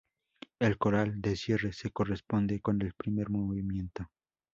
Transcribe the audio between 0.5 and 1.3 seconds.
El coral